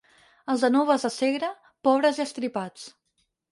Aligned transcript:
Els 0.53 0.63
de 0.65 0.71
Noves 0.75 1.05
de 1.09 1.11
Segre, 1.17 1.51
pobres 1.89 2.23
i 2.25 2.25
estripats. 2.27 2.91